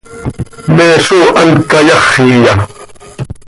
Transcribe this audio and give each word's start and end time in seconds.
¿Me 0.75 0.87
zó 1.05 1.19
hant 1.37 1.57
cayáxiya? 1.69 2.53